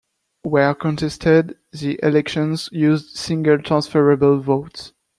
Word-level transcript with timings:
Where 0.41 0.73
contested, 0.73 1.59
the 1.73 1.99
elections 2.01 2.69
used 2.71 3.15
single 3.17 3.59
transferable 3.59 4.39
vote. 4.39 4.93